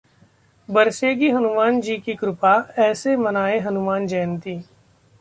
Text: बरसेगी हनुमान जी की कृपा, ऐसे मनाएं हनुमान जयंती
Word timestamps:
बरसेगी 0.69 1.29
हनुमान 1.29 1.79
जी 1.81 1.97
की 1.97 2.15
कृपा, 2.15 2.55
ऐसे 2.79 3.15
मनाएं 3.17 3.59
हनुमान 3.59 4.07
जयंती 4.07 4.61